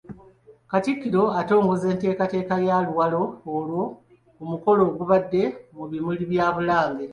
Katikkiro 0.71 1.23
atongozza 1.39 1.85
enteekateeka 1.93 2.55
ya 2.67 2.77
‘Luwalo 2.87 3.23
lwo’ 3.67 3.83
ku 4.35 4.43
mukolo 4.51 4.81
ogubadde 4.89 5.43
mu 5.75 5.83
bimuli 5.91 6.23
bya 6.31 6.47
Bulange. 6.55 7.05